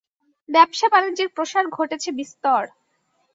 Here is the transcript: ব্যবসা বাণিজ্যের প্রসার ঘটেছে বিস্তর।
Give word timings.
ব্যবসা 0.49 0.87
বাণিজ্যের 0.89 1.29
প্রসার 1.35 1.65
ঘটেছে 1.69 2.09
বিস্তর। 2.19 2.61